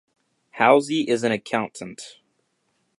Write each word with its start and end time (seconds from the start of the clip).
Howze 0.57 1.05
is 1.07 1.23
an 1.23 1.31
accountant. 1.31 2.17